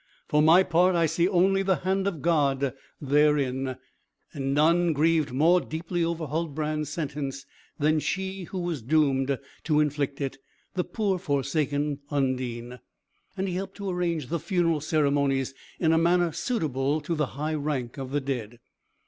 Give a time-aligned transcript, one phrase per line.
[0.27, 3.75] For my part, I see only the hand of God therein;
[4.33, 7.45] and none grieved more deeply over Huldbrand's sentence,
[7.77, 10.39] than she who was doomed to inflict it,
[10.73, 12.79] the poor forsaken Undine!"
[13.37, 17.53] And he helped to arrange the funeral ceremonies in a manner suitable to the high
[17.53, 18.57] rank of the dead.